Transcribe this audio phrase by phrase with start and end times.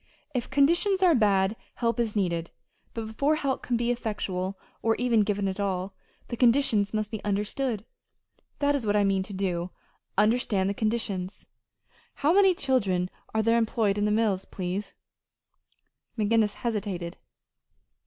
[0.33, 2.49] If conditions are bad, help is needed;
[2.95, 5.93] but before help can be effectual, or even given at all,
[6.29, 7.85] the conditions must be understood.
[8.57, 9.69] That is what I mean to do
[10.17, 11.45] understand the conditions.
[12.15, 14.95] How many children are there employed in the mills, please?"
[16.17, 17.17] McGinnis hesitated.